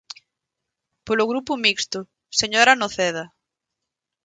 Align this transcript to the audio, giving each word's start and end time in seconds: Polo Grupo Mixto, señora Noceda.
Polo 1.07 1.29
Grupo 1.31 1.51
Mixto, 1.65 1.99
señora 2.39 2.77
Noceda. 2.81 3.25